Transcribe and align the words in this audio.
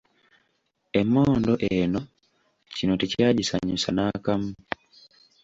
Emmondo 0.99 1.53
eno, 1.75 2.01
kino 2.75 2.93
tekyagisanyusa 3.01 3.89
n'akamu. 3.93 4.49